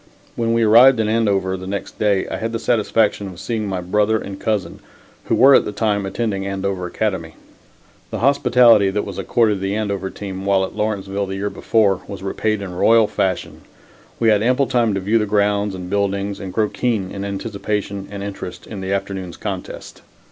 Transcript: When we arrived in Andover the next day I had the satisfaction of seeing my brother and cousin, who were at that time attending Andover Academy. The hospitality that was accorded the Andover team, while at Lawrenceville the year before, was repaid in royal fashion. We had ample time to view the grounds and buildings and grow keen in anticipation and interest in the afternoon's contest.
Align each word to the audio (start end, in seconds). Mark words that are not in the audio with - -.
When 0.35 0.53
we 0.53 0.63
arrived 0.63 0.99
in 0.99 1.07
Andover 1.07 1.55
the 1.55 1.67
next 1.67 1.99
day 1.99 2.27
I 2.27 2.37
had 2.37 2.53
the 2.53 2.57
satisfaction 2.57 3.27
of 3.27 3.39
seeing 3.39 3.67
my 3.67 3.81
brother 3.81 4.17
and 4.17 4.39
cousin, 4.39 4.79
who 5.25 5.35
were 5.35 5.53
at 5.53 5.63
that 5.63 5.75
time 5.75 6.07
attending 6.07 6.43
Andover 6.43 6.87
Academy. 6.87 7.35
The 8.09 8.17
hospitality 8.17 8.89
that 8.89 9.05
was 9.05 9.19
accorded 9.19 9.59
the 9.61 9.75
Andover 9.75 10.09
team, 10.09 10.43
while 10.43 10.65
at 10.65 10.75
Lawrenceville 10.75 11.27
the 11.27 11.35
year 11.35 11.51
before, 11.51 12.01
was 12.07 12.23
repaid 12.23 12.63
in 12.63 12.73
royal 12.73 13.05
fashion. 13.05 13.61
We 14.19 14.29
had 14.29 14.41
ample 14.41 14.65
time 14.65 14.95
to 14.95 14.99
view 14.99 15.19
the 15.19 15.27
grounds 15.27 15.75
and 15.75 15.87
buildings 15.87 16.39
and 16.39 16.51
grow 16.51 16.67
keen 16.69 17.11
in 17.11 17.23
anticipation 17.23 18.07
and 18.09 18.23
interest 18.23 18.65
in 18.65 18.81
the 18.81 18.91
afternoon's 18.91 19.37
contest. 19.37 20.01